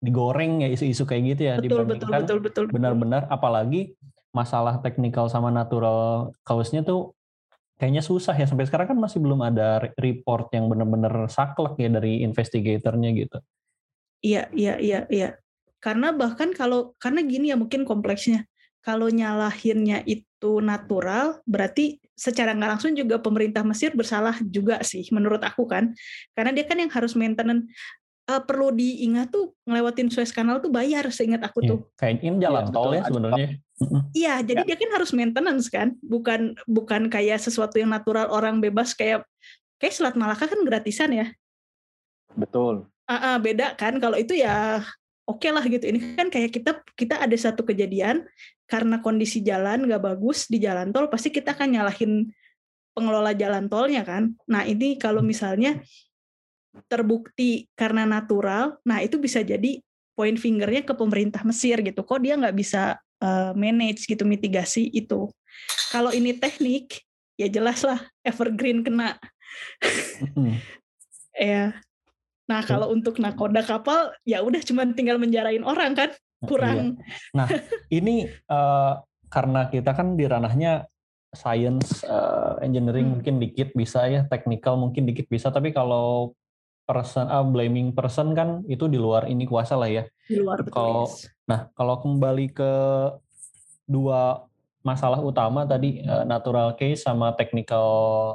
digoreng 0.00 0.62
ya 0.64 0.68
isu-isu 0.70 1.04
kayak 1.04 1.22
gitu 1.36 1.42
ya 1.48 1.54
betul 1.58 1.84
betul 1.84 2.08
dibandingkan 2.08 2.20
betul 2.24 2.38
betul 2.40 2.64
betul. 2.68 2.76
benar-benar 2.76 3.22
apalagi 3.28 3.96
masalah 4.30 4.78
teknikal 4.84 5.26
sama 5.28 5.48
natural 5.50 6.30
cause-nya 6.46 6.84
tuh 6.84 7.12
kayaknya 7.80 8.02
susah 8.04 8.34
ya 8.36 8.46
sampai 8.46 8.68
sekarang 8.68 8.94
kan 8.94 8.98
masih 9.00 9.18
belum 9.22 9.40
ada 9.42 9.82
re- 9.82 9.94
report 9.98 10.52
yang 10.54 10.68
benar-benar 10.70 11.26
saklek 11.32 11.76
ya 11.80 11.88
dari 11.90 12.22
investigatornya 12.22 13.10
gitu. 13.16 13.38
Iya, 14.22 14.50
iya, 14.54 14.74
iya, 14.82 15.00
iya. 15.10 15.28
Karena 15.78 16.10
bahkan 16.10 16.50
kalau 16.54 16.94
karena 16.98 17.22
gini 17.22 17.50
ya 17.50 17.56
mungkin 17.58 17.86
kompleksnya. 17.86 18.46
Kalau 18.78 19.10
nyalahinnya 19.10 20.06
itu 20.06 20.62
natural, 20.64 21.42
berarti 21.44 21.98
secara 22.14 22.54
nggak 22.56 22.78
langsung 22.78 22.94
juga 22.96 23.20
pemerintah 23.20 23.60
Mesir 23.66 23.92
bersalah 23.92 24.38
juga 24.40 24.80
sih 24.86 25.04
menurut 25.12 25.42
aku 25.44 25.66
kan. 25.68 25.92
Karena 26.32 26.54
dia 26.54 26.64
kan 26.64 26.78
yang 26.78 26.88
harus 26.88 27.12
maintenance 27.18 27.68
Eh, 28.28 28.42
perlu 28.44 28.68
diingat 28.76 29.32
tuh 29.32 29.56
ngelewatin 29.64 30.12
Suez 30.12 30.28
Canal 30.28 30.60
tuh 30.60 30.68
bayar 30.68 31.08
seingat 31.08 31.40
aku 31.48 31.64
Ya, 31.64 31.68
tuh. 31.72 31.78
kayak 31.96 32.20
ini 32.20 32.36
jalan 32.44 32.68
Iya, 32.68 32.74
tol 32.76 32.92
ya 32.92 33.02
sebenarnya. 33.08 33.48
Iya, 34.12 34.34
jadi 34.44 34.60
dia 34.68 34.76
kan 34.76 34.90
harus 35.00 35.10
maintenance 35.16 35.72
kan, 35.72 35.96
bukan 36.04 36.52
bukan 36.68 37.08
kayak 37.08 37.40
sesuatu 37.40 37.80
yang 37.80 37.88
natural 37.88 38.28
orang 38.28 38.60
bebas 38.60 38.92
kayak 38.92 39.24
kayak 39.80 39.96
Selat 39.96 40.12
Malaka 40.20 40.44
kan 40.44 40.60
gratisan 40.60 41.16
ya. 41.16 41.32
Betul. 42.36 42.84
Uh, 43.08 43.16
uh, 43.16 43.36
beda 43.40 43.72
kan 43.80 43.96
kalau 43.96 44.20
itu 44.20 44.36
ya 44.36 44.84
oke 45.28 45.44
okay 45.44 45.50
lah 45.52 45.64
gitu. 45.68 45.84
Ini 45.84 46.16
kan 46.16 46.32
kayak 46.32 46.50
kita 46.56 46.80
kita 46.96 47.20
ada 47.20 47.36
satu 47.36 47.62
kejadian 47.68 48.24
karena 48.64 49.04
kondisi 49.04 49.44
jalan 49.44 49.84
nggak 49.84 50.00
bagus 50.00 50.48
di 50.48 50.56
jalan 50.58 50.88
tol 50.90 51.12
pasti 51.12 51.28
kita 51.28 51.52
akan 51.52 51.68
nyalahin 51.76 52.32
pengelola 52.96 53.36
jalan 53.36 53.68
tolnya 53.68 54.02
kan. 54.02 54.32
Nah 54.48 54.64
ini 54.64 54.96
kalau 54.96 55.20
misalnya 55.20 55.78
terbukti 56.88 57.68
karena 57.76 58.08
natural, 58.08 58.80
nah 58.82 59.04
itu 59.04 59.20
bisa 59.20 59.44
jadi 59.44 59.78
point 60.18 60.34
fingernya 60.34 60.82
ke 60.82 60.94
pemerintah 60.96 61.44
Mesir 61.46 61.78
gitu. 61.84 62.02
Kok 62.02 62.20
dia 62.24 62.34
nggak 62.34 62.56
bisa 62.56 62.98
uh, 63.22 63.52
manage 63.54 64.08
gitu 64.08 64.26
mitigasi 64.26 64.90
itu. 64.90 65.30
Kalau 65.94 66.10
ini 66.10 66.34
teknik, 66.34 67.02
ya 67.38 67.46
jelas 67.46 67.86
lah 67.86 68.02
evergreen 68.26 68.82
kena. 68.82 69.14
ya. 71.38 71.78
Nah 72.48 72.64
kalau 72.64 72.88
untuk 72.88 73.20
nakoda 73.20 73.60
kapal, 73.60 74.16
ya 74.24 74.40
udah 74.40 74.64
cuma 74.64 74.88
tinggal 74.96 75.20
menjarain 75.20 75.60
orang 75.60 75.92
kan, 75.92 76.10
kurang. 76.48 76.96
Iya. 76.96 77.36
Nah 77.36 77.48
ini 77.92 78.24
uh, 78.48 79.04
karena 79.28 79.68
kita 79.68 79.92
kan 79.92 80.16
di 80.16 80.24
ranahnya 80.24 80.88
science, 81.36 82.08
uh, 82.08 82.56
engineering 82.64 83.04
hmm. 83.04 83.14
mungkin 83.20 83.34
dikit 83.36 83.76
bisa 83.76 84.08
ya, 84.08 84.24
technical 84.32 84.80
mungkin 84.80 85.04
dikit 85.04 85.28
bisa, 85.28 85.52
tapi 85.52 85.76
kalau 85.76 86.32
person 86.88 87.28
uh, 87.28 87.44
blaming 87.44 87.92
person 87.92 88.32
kan 88.32 88.64
itu 88.64 88.88
di 88.88 88.96
luar 88.96 89.28
ini 89.28 89.44
kuasa 89.44 89.76
lah 89.76 89.92
ya. 89.92 90.08
Di 90.24 90.40
luar 90.40 90.64
betul. 90.64 90.72
Kalau 90.72 91.04
nah 91.44 91.68
kalau 91.76 92.00
kembali 92.00 92.48
ke 92.56 92.72
dua 93.84 94.48
masalah 94.80 95.20
utama 95.20 95.68
tadi 95.68 96.00
uh, 96.00 96.24
natural 96.24 96.72
case 96.80 97.04
sama 97.04 97.36
technical 97.36 97.88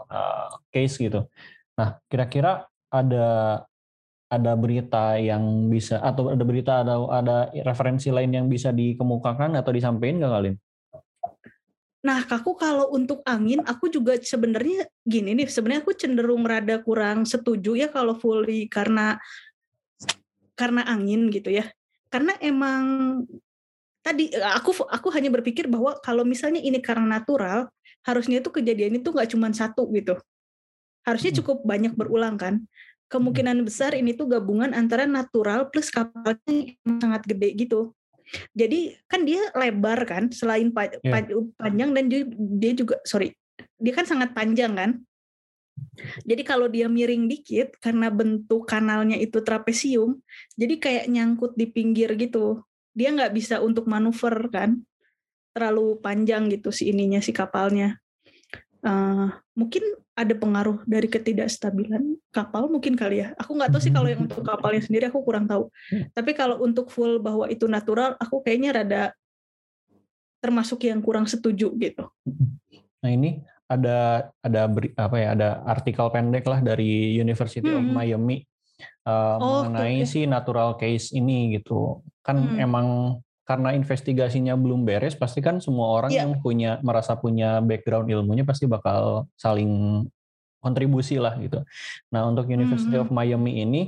uh, 0.06 0.54
case 0.70 1.02
gitu. 1.02 1.26
Nah 1.74 1.98
kira-kira 2.06 2.70
ada 2.94 3.66
ada 4.34 4.58
berita 4.58 5.18
yang 5.22 5.70
bisa 5.70 6.02
atau 6.02 6.34
ada 6.34 6.42
berita 6.42 6.82
ada 6.82 6.98
ada 7.10 7.38
referensi 7.62 8.10
lain 8.10 8.34
yang 8.34 8.48
bisa 8.50 8.74
dikemukakan 8.74 9.58
atau 9.58 9.72
disampaikan 9.72 10.22
nggak 10.22 10.34
kalian? 10.34 10.56
Nah, 12.04 12.20
aku 12.28 12.60
kalau 12.60 12.92
untuk 12.92 13.24
angin, 13.24 13.64
aku 13.64 13.88
juga 13.88 14.20
sebenarnya 14.20 14.92
gini 15.08 15.40
nih, 15.40 15.48
sebenarnya 15.48 15.88
aku 15.88 15.96
cenderung 15.96 16.44
rada 16.44 16.84
kurang 16.84 17.24
setuju 17.24 17.80
ya 17.80 17.88
kalau 17.88 18.20
fully 18.20 18.68
karena 18.68 19.16
karena 20.60 20.84
angin 20.84 21.32
gitu 21.32 21.48
ya. 21.48 21.64
Karena 22.12 22.36
emang 22.44 22.84
tadi 24.04 24.36
aku 24.36 24.84
aku 24.84 25.08
hanya 25.16 25.32
berpikir 25.32 25.72
bahwa 25.72 25.96
kalau 26.04 26.28
misalnya 26.28 26.60
ini 26.60 26.84
karena 26.84 27.08
natural, 27.08 27.72
harusnya 28.04 28.44
itu 28.44 28.52
kejadian 28.52 29.00
itu 29.00 29.08
nggak 29.08 29.32
cuma 29.32 29.48
satu 29.56 29.88
gitu. 29.96 30.20
Harusnya 31.08 31.32
cukup 31.40 31.64
banyak 31.64 31.96
berulang 31.96 32.36
kan. 32.36 32.68
Kemungkinan 33.14 33.62
besar 33.62 33.94
ini 33.94 34.18
tuh 34.18 34.26
gabungan 34.26 34.74
antara 34.74 35.06
natural 35.06 35.70
plus 35.70 35.94
kapalnya 35.94 36.74
yang 36.82 36.98
sangat 36.98 37.22
gede 37.30 37.54
gitu. 37.54 37.94
Jadi 38.58 38.98
kan 39.06 39.22
dia 39.22 39.54
lebar 39.54 40.02
kan, 40.10 40.34
selain 40.34 40.74
pa 40.74 40.90
yeah. 41.06 41.22
panjang 41.62 41.94
dan 41.94 42.10
dia 42.58 42.74
juga 42.74 42.98
sorry, 43.06 43.38
dia 43.78 43.94
kan 43.94 44.10
sangat 44.10 44.34
panjang 44.34 44.74
kan. 44.74 44.92
Jadi 46.26 46.42
kalau 46.42 46.66
dia 46.66 46.90
miring 46.90 47.30
dikit 47.30 47.78
karena 47.78 48.10
bentuk 48.10 48.66
kanalnya 48.66 49.18
itu 49.22 49.46
trapesium, 49.46 50.18
jadi 50.58 50.82
kayak 50.82 51.06
nyangkut 51.14 51.54
di 51.54 51.70
pinggir 51.70 52.18
gitu. 52.18 52.66
Dia 52.98 53.14
nggak 53.14 53.34
bisa 53.34 53.62
untuk 53.62 53.86
manuver 53.86 54.50
kan, 54.50 54.82
terlalu 55.54 56.02
panjang 56.02 56.50
gitu 56.50 56.74
si 56.74 56.90
ininya 56.90 57.22
si 57.22 57.30
kapalnya. 57.30 58.03
Uh, 58.84 59.32
mungkin 59.56 59.80
ada 60.14 60.36
pengaruh 60.36 60.84
dari 60.84 61.08
ketidakstabilan 61.10 62.20
kapal 62.30 62.68
mungkin 62.70 62.94
kali 62.94 63.24
ya. 63.24 63.34
Aku 63.40 63.56
nggak 63.56 63.74
tahu 63.74 63.82
sih 63.82 63.94
kalau 63.96 64.12
yang 64.12 64.28
untuk 64.28 64.44
kapalnya 64.46 64.84
sendiri 64.84 65.10
aku 65.10 65.24
kurang 65.26 65.48
tahu. 65.48 65.72
Tapi 66.14 66.32
kalau 66.36 66.62
untuk 66.62 66.92
full 66.94 67.18
bahwa 67.24 67.50
itu 67.50 67.66
natural, 67.66 68.14
aku 68.22 68.44
kayaknya 68.46 68.70
rada 68.76 69.04
termasuk 70.44 70.84
yang 70.86 71.00
kurang 71.00 71.26
setuju 71.26 71.72
gitu. 71.80 72.12
Nah 73.00 73.10
ini 73.10 73.40
ada 73.72 74.30
ada 74.44 74.68
apa 75.00 75.16
ya 75.18 75.28
ada 75.34 75.50
artikel 75.64 76.06
pendek 76.12 76.44
lah 76.46 76.60
dari 76.60 77.16
University 77.16 77.64
hmm. 77.64 77.80
of 77.80 77.86
Miami 77.96 78.44
uh, 79.08 79.40
oh, 79.40 79.64
mengenai 79.66 80.04
okay. 80.04 80.10
si 80.10 80.20
natural 80.28 80.76
case 80.76 81.16
ini 81.16 81.56
gitu. 81.58 82.04
Kan 82.22 82.54
hmm. 82.54 82.60
emang 82.60 82.88
karena 83.44 83.76
investigasinya 83.76 84.56
belum 84.56 84.88
beres, 84.88 85.20
pasti 85.20 85.44
kan 85.44 85.60
semua 85.60 86.00
orang 86.00 86.12
yeah. 86.16 86.24
yang 86.24 86.40
punya 86.40 86.80
merasa 86.80 87.20
punya 87.20 87.60
background 87.60 88.08
ilmunya 88.08 88.48
pasti 88.48 88.66
bakal 88.66 89.28
saling 89.36 90.04
kontribusi 90.64 91.20
lah 91.20 91.36
gitu. 91.44 91.60
Nah 92.16 92.24
untuk 92.24 92.48
University 92.48 92.96
mm 92.96 93.04
-hmm. 93.04 93.12
of 93.12 93.16
Miami 93.16 93.54
ini 93.60 93.82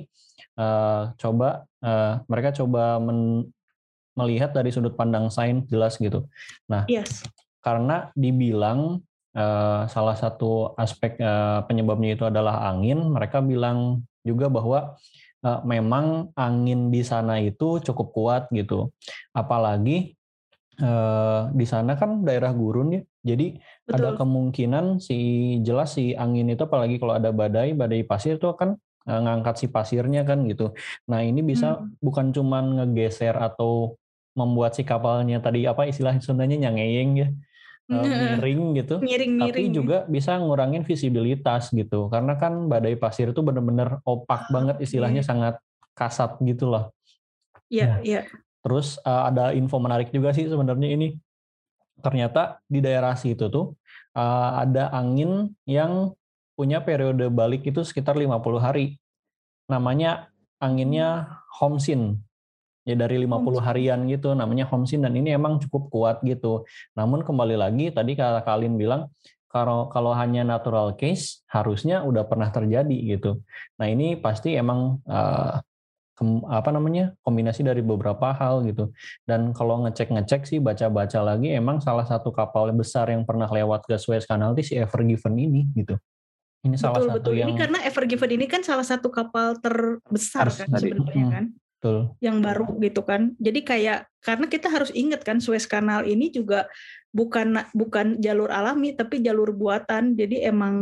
uh, 0.59 1.15
coba 1.15 1.63
uh, 1.79 2.19
mereka 2.27 2.51
coba 2.51 2.99
men 2.99 3.47
melihat 4.15 4.55
dari 4.55 4.71
sudut 4.71 4.95
pandang 4.95 5.27
sains 5.31 5.67
jelas 5.67 5.95
gitu. 5.99 6.27
Nah 6.67 6.87
yes. 6.87 7.23
karena 7.63 8.11
dibilang 8.15 9.03
uh, 9.35 9.81
salah 9.91 10.15
satu 10.15 10.75
aspek 10.79 11.19
uh, 11.19 11.63
penyebabnya 11.67 12.15
itu 12.15 12.23
adalah 12.23 12.63
angin, 12.71 12.99
mereka 13.11 13.43
bilang 13.43 14.03
juga 14.23 14.47
bahwa 14.47 14.95
uh, 15.45 15.61
memang 15.61 16.33
angin 16.33 16.89
di 16.89 17.05
sana 17.05 17.37
itu 17.37 17.77
cukup 17.85 18.07
kuat 18.11 18.43
gitu. 18.49 18.89
Apalagi 19.31 20.17
uh, 20.81 21.53
di 21.53 21.65
sana 21.69 21.93
kan 21.93 22.25
daerah 22.25 22.49
gurun 22.51 22.97
ya. 22.97 23.01
Jadi 23.25 23.61
Betul. 23.85 23.93
ada 23.93 24.09
kemungkinan 24.17 24.97
si 24.97 25.17
jelas 25.61 25.93
si 25.93 26.17
angin 26.17 26.49
itu 26.49 26.65
apalagi 26.65 26.97
kalau 26.97 27.13
ada 27.13 27.29
badai, 27.29 27.77
badai 27.77 28.01
pasir 28.01 28.41
itu 28.41 28.49
akan 28.49 28.75
uh, 29.05 29.19
ngangkat 29.21 29.61
si 29.61 29.67
pasirnya 29.69 30.25
kan 30.25 30.41
gitu. 30.49 30.73
Nah, 31.05 31.21
ini 31.21 31.45
bisa 31.45 31.77
hmm. 31.77 32.01
bukan 32.01 32.33
cuman 32.33 32.63
ngegeser 32.81 33.37
atau 33.37 33.97
membuat 34.35 34.75
si 34.75 34.83
kapalnya 34.83 35.39
tadi 35.39 35.63
apa 35.63 35.87
istilah 35.87 36.19
Sundanya 36.19 36.67
nyangeyeng 36.67 37.11
ya 37.15 37.29
miring 37.85 38.61
gitu, 38.81 38.95
miring, 38.97 39.37
tapi 39.37 39.69
juga 39.69 39.97
bisa 40.09 40.33
ngurangin 40.41 40.81
visibilitas 40.81 41.69
gitu, 41.69 42.09
karena 42.09 42.33
kan 42.33 42.65
badai 42.65 42.97
pasir 42.97 43.29
itu 43.29 43.45
benar-benar 43.45 44.01
opak 44.01 44.49
oh, 44.49 44.51
banget 44.51 44.81
istilahnya 44.81 45.21
okay. 45.21 45.29
sangat 45.29 45.55
kasat 45.93 46.41
gitu 46.41 46.73
loh. 46.73 46.89
Iya, 47.69 47.81
yeah, 47.81 47.95
iya. 48.01 48.13
Yeah. 48.21 48.25
Terus 48.65 48.97
uh, 49.05 49.29
ada 49.29 49.53
info 49.53 49.77
menarik 49.77 50.09
juga 50.09 50.33
sih 50.33 50.49
sebenarnya 50.49 50.89
ini, 50.97 51.13
ternyata 52.01 52.57
di 52.65 52.81
daerah 52.81 53.13
situ 53.13 53.45
tuh 53.53 53.77
uh, 54.17 54.51
ada 54.65 54.89
angin 54.89 55.53
yang 55.69 56.17
punya 56.57 56.81
periode 56.81 57.29
balik 57.29 57.61
itu 57.69 57.85
sekitar 57.85 58.17
50 58.17 58.33
hari. 58.57 58.97
Namanya 59.69 60.33
anginnya 60.57 61.41
Homsin 61.61 62.25
ya 62.85 62.93
dari 62.93 63.17
50 63.25 63.65
harian 63.65 63.99
gitu 64.05 64.37
namanya 64.37 64.69
Homsin 64.69 65.01
dan 65.01 65.17
ini 65.17 65.33
emang 65.33 65.57
cukup 65.57 65.89
kuat 65.89 66.17
gitu. 66.21 66.63
Namun 66.93 67.25
kembali 67.25 67.57
lagi 67.57 67.89
tadi 67.89 68.13
kata 68.13 68.45
Kalin 68.45 68.77
bilang 68.77 69.09
kalau 69.49 69.89
kalau 69.89 70.13
hanya 70.13 70.45
natural 70.45 70.93
case 70.93 71.41
harusnya 71.49 72.05
udah 72.05 72.29
pernah 72.29 72.53
terjadi 72.53 73.17
gitu. 73.17 73.41
Nah 73.81 73.89
ini 73.89 74.13
pasti 74.21 74.53
emang 74.53 75.01
uh, 75.09 75.57
apa 76.47 76.69
namanya 76.71 77.11
kombinasi 77.27 77.65
dari 77.65 77.83
beberapa 77.83 78.31
hal 78.31 78.63
gitu. 78.69 78.93
Dan 79.27 79.51
kalau 79.51 79.83
ngecek-ngecek 79.83 80.47
sih 80.47 80.59
baca-baca 80.63 81.19
lagi 81.25 81.51
emang 81.51 81.83
salah 81.83 82.07
satu 82.07 82.31
kapal 82.31 82.71
besar 82.71 83.11
yang 83.11 83.27
pernah 83.27 83.49
lewat 83.51 83.83
ke 83.83 83.99
Suez 83.99 84.23
Canal 84.23 84.55
itu 84.55 84.71
si 84.71 84.73
Ever 84.79 85.03
Given 85.03 85.35
ini 85.35 85.67
gitu. 85.75 85.99
Ini 86.65 86.77
betul, 86.79 86.85
salah 86.85 87.01
satu 87.03 87.29
betul. 87.33 87.39
yang 87.41 87.49
ini 87.51 87.59
karena 87.59 87.79
Ever 87.83 88.05
Given 88.07 88.31
ini 88.37 88.45
kan 88.47 88.61
salah 88.63 88.85
satu 88.87 89.11
kapal 89.11 89.59
terbesar 89.59 90.47
kan 90.53 90.67
sebenarnya 90.77 91.25
hmm. 91.27 91.33
kan. 91.33 91.45
Betul. 91.75 92.17
yang 92.23 92.41
baru 92.41 92.65
gitu 92.81 93.05
kan. 93.05 93.37
Jadi 93.37 93.61
kayak 93.61 94.09
karena 94.23 94.49
kita 94.49 94.67
harus 94.73 94.89
ingat 94.95 95.21
kan 95.21 95.37
Suez 95.37 95.69
Canal 95.69 96.07
ini 96.07 96.33
juga 96.33 96.65
bukan 97.13 97.61
bukan 97.77 98.17
jalur 98.17 98.49
alami 98.49 98.97
tapi 98.97 99.21
jalur 99.21 99.53
buatan. 99.53 100.17
Jadi 100.17 100.41
emang 100.41 100.75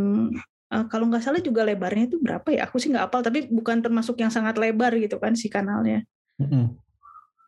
uh, 0.71 0.85
kalau 0.87 1.11
nggak 1.11 1.23
salah 1.25 1.41
juga 1.43 1.67
lebarnya 1.67 2.07
itu 2.07 2.17
berapa 2.23 2.47
ya? 2.55 2.69
Aku 2.69 2.79
sih 2.79 2.87
nggak 2.87 3.11
apal 3.11 3.19
tapi 3.19 3.51
bukan 3.51 3.83
termasuk 3.83 4.15
yang 4.21 4.31
sangat 4.31 4.55
lebar 4.55 4.95
gitu 4.95 5.19
kan 5.19 5.35
si 5.35 5.51
kanalnya. 5.51 6.07
Mm 6.39 6.47
-hmm. 6.47 6.65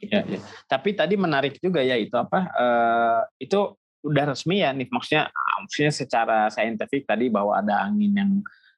ya, 0.04 0.20
ya. 0.28 0.40
Tapi 0.68 0.92
tadi 0.92 1.16
menarik 1.16 1.56
juga 1.64 1.80
ya 1.80 1.96
itu 1.96 2.14
apa? 2.18 2.52
Uh, 2.54 3.22
itu 3.40 3.78
udah 4.06 4.36
resmi 4.38 4.62
ya 4.62 4.70
nih 4.70 4.86
maksudnya 4.94 5.34
maksudnya 5.66 5.90
secara 5.90 6.40
saintifik 6.54 7.10
tadi 7.10 7.26
bahwa 7.26 7.58
ada 7.58 7.90
angin 7.90 8.14
yang 8.14 8.32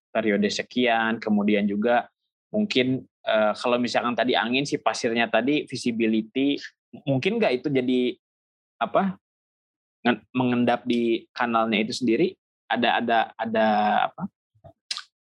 periode 0.08 0.48
sekian, 0.48 1.20
kemudian 1.20 1.68
juga 1.68 2.08
mungkin 2.50 3.06
uh, 3.28 3.54
kalau 3.54 3.78
misalkan 3.78 4.16
tadi 4.16 4.34
angin 4.34 4.64
si 4.64 4.80
pasirnya 4.80 5.28
tadi 5.28 5.68
visibility 5.68 6.58
mungkin 7.04 7.38
nggak 7.38 7.62
itu 7.62 7.68
jadi 7.68 8.02
apa 8.80 9.20
mengendap 10.32 10.88
di 10.88 11.28
kanalnya 11.36 11.84
itu 11.84 11.92
sendiri 11.92 12.32
ada 12.72 13.04
ada 13.04 13.18
ada 13.36 13.68
apa 14.08 14.24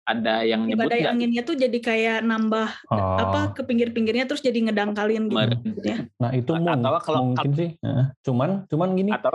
ada 0.04 0.44
yang 0.44 0.68
nyebut 0.68 0.84
badai 0.84 1.08
anginnya 1.08 1.42
tuh 1.48 1.56
jadi 1.56 1.78
kayak 1.80 2.18
nambah 2.28 2.68
oh. 2.92 3.16
apa 3.24 3.56
ke 3.56 3.64
pinggir-pinggirnya 3.64 4.28
terus 4.28 4.44
jadi 4.44 4.68
ngedangkalin 4.68 5.32
gitu 5.64 5.80
ya. 5.80 6.04
Nah 6.20 6.30
itu 6.36 6.52
atau 6.52 7.00
kalau, 7.00 7.32
mungkin 7.32 7.50
sih. 7.56 7.70
Cuman 8.20 8.68
cuman 8.68 8.88
gini. 9.00 9.10
Atau 9.16 9.32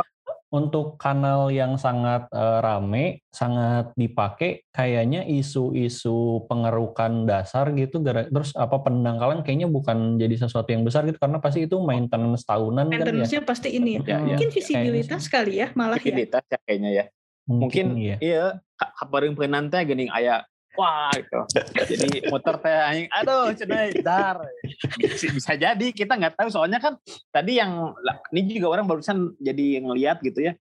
untuk 0.49 0.97
kanal 0.97 1.53
yang 1.53 1.77
sangat 1.77 2.25
uh, 2.33 2.57
rame, 2.59 3.21
sangat 3.29 3.93
dipakai, 3.93 4.65
kayaknya 4.73 5.21
isu-isu 5.21 6.45
pengerukan 6.49 7.29
dasar 7.29 7.69
gitu, 7.77 8.01
terus 8.01 8.57
apa 8.57 8.81
pendangkalan 8.81 9.45
kayaknya 9.45 9.69
bukan 9.69 10.17
jadi 10.17 10.35
sesuatu 10.41 10.73
yang 10.73 10.81
besar 10.81 11.05
gitu, 11.05 11.21
karena 11.21 11.37
pasti 11.37 11.69
itu 11.69 11.77
maintenance 11.77 12.45
tahunan 12.49 12.89
maintenance 12.89 13.29
kan 13.29 13.45
ya. 13.45 13.45
pasti 13.45 13.69
ini 13.77 14.01
ya. 14.01 14.01
ya, 14.01 14.17
ya. 14.17 14.17
Mungkin 14.33 14.49
visibilitas 14.49 15.23
kali 15.29 15.53
ya, 15.61 15.67
malah 15.77 16.01
visibilitas 16.01 16.43
ya. 16.49 16.57
ya 16.57 16.59
kayaknya 16.65 16.91
ya. 16.91 17.05
Mungkin, 17.49 17.85
Mungkin 17.93 18.01
iya, 18.01 18.17
iya 18.21 18.45
kabarin 18.77 19.33
penante 19.33 19.77
gini 19.85 20.05
ayah 20.13 20.45
wah 20.79 21.11
gitu. 21.11 21.39
Jadi 21.75 22.31
motor 22.31 22.55
teh 22.63 22.71
aing 22.71 23.07
aduh 23.11 23.51
cenah 23.51 23.91
dar. 23.99 24.39
Bisa 25.35 25.59
jadi 25.59 25.87
kita 25.91 26.15
nggak 26.15 26.39
tahu 26.39 26.47
soalnya 26.47 26.79
kan 26.79 26.95
tadi 27.35 27.59
yang 27.59 27.91
ini 28.31 28.55
juga 28.55 28.79
orang 28.79 28.87
barusan 28.87 29.35
jadi 29.43 29.83
ngelihat 29.83 30.23
gitu 30.23 30.47
ya. 30.47 30.55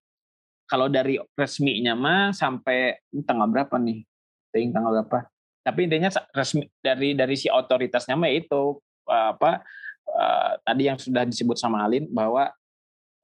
Kalau 0.68 0.90
dari 0.90 1.16
resminya 1.38 1.94
mah 1.94 2.34
sampai 2.34 2.98
tanggal 3.25 3.48
berapa 3.48 3.78
nih? 3.78 4.04
Ting 4.50 4.75
tanggal 4.75 5.00
berapa? 5.00 5.30
Tapi 5.62 5.87
intinya 5.87 6.10
resmi 6.34 6.66
dari 6.82 7.14
dari 7.14 7.38
si 7.38 7.46
otoritasnya 7.48 8.18
mah 8.18 8.28
itu 8.28 8.76
apa 9.08 9.64
uh, 10.12 10.52
tadi 10.60 10.82
yang 10.90 10.98
sudah 11.00 11.25
disebut 11.25 11.56
sama 11.56 11.88
Alin 11.88 12.04
bahwa 12.12 12.52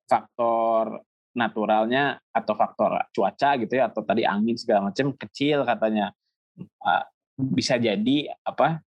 faktor 0.08 1.04
naturalnya 1.34 2.22
atau 2.30 2.54
faktor 2.54 2.94
cuaca 3.10 3.50
gitu 3.58 3.74
ya 3.74 3.90
atau 3.90 4.06
tadi 4.06 4.22
angin 4.22 4.54
segala 4.54 4.88
macam 4.88 5.10
kecil 5.18 5.66
katanya 5.66 6.14
uh, 6.60 7.04
bisa 7.34 7.78
jadi 7.78 8.30
apa 8.46 8.82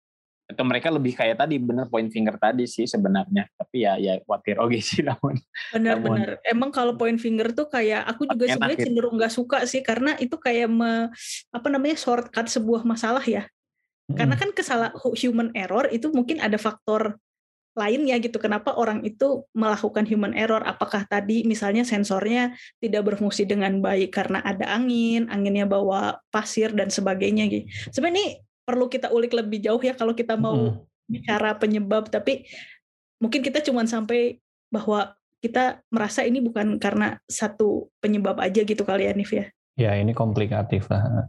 atau 0.45 0.61
mereka 0.69 0.93
lebih 0.93 1.17
kayak 1.17 1.41
tadi 1.41 1.57
bener 1.57 1.89
point 1.89 2.13
finger 2.13 2.37
tadi 2.37 2.69
sih 2.69 2.85
sebenarnya. 2.85 3.49
Tapi 3.57 3.77
ya 3.81 3.97
ya 3.97 4.21
khawatir 4.21 4.61
oke 4.61 4.77
sih 4.85 5.01
namun 5.09 5.41
benar-benar 5.73 6.45
emang 6.45 6.69
kalau 6.69 6.93
point 7.01 7.17
finger 7.17 7.57
tuh 7.57 7.73
kayak 7.73 8.05
aku 8.05 8.29
juga 8.29 8.53
sebenarnya 8.53 8.85
cenderung 8.85 9.17
nggak 9.17 9.33
suka 9.33 9.65
sih 9.65 9.81
karena 9.81 10.17
itu 10.21 10.37
kayak 10.37 10.69
me, 10.69 11.09
apa 11.49 11.67
namanya 11.73 11.97
shortcut 11.97 12.47
sebuah 12.49 12.85
masalah 12.85 13.25
ya. 13.25 13.49
Hmm. 14.05 14.21
karena 14.21 14.37
kan 14.37 14.53
kesalahan 14.53 14.93
human 15.17 15.49
error 15.57 15.89
itu 15.89 16.13
mungkin 16.13 16.37
ada 16.37 16.61
faktor 16.61 17.17
lainnya 17.75 18.17
gitu. 18.23 18.39
Kenapa 18.39 18.75
orang 18.79 19.03
itu 19.03 19.45
melakukan 19.53 20.07
human 20.07 20.33
error? 20.33 20.63
Apakah 20.63 21.05
tadi 21.11 21.43
misalnya 21.43 21.83
sensornya 21.83 22.55
tidak 22.79 23.13
berfungsi 23.13 23.45
dengan 23.45 23.83
baik 23.83 24.15
karena 24.15 24.41
ada 24.47 24.71
angin, 24.71 25.27
anginnya 25.29 25.67
bawa 25.67 26.23
pasir 26.31 26.71
dan 26.71 26.89
sebagainya 26.89 27.51
gitu. 27.51 27.67
Sebenarnya 27.91 28.15
ini 28.15 28.27
perlu 28.65 28.87
kita 28.89 29.11
ulik 29.13 29.35
lebih 29.35 29.61
jauh 29.61 29.83
ya 29.83 29.93
kalau 29.93 30.15
kita 30.15 30.39
mau 30.39 30.55
hmm. 30.55 31.11
bicara 31.11 31.59
penyebab, 31.59 32.09
tapi 32.09 32.47
mungkin 33.19 33.43
kita 33.43 33.61
cuma 33.61 33.85
sampai 33.85 34.39
bahwa 34.71 35.19
kita 35.45 35.85
merasa 35.93 36.25
ini 36.25 36.41
bukan 36.41 36.81
karena 36.81 37.21
satu 37.29 37.93
penyebab 38.01 38.41
aja 38.41 38.65
gitu 38.65 38.81
kali 38.81 39.05
ya 39.05 39.13
Nif 39.13 39.35
ya. 39.35 39.47
Ya 39.75 39.93
ini 39.99 40.15
komplikatif 40.17 40.89
lah. 40.89 41.29